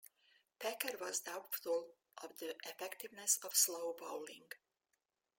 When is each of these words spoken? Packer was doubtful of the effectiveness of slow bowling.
Packer 0.57 0.97
was 0.99 1.19
doubtful 1.19 1.91
of 2.23 2.35
the 2.39 2.55
effectiveness 2.65 3.37
of 3.43 3.55
slow 3.55 3.93
bowling. 3.99 4.47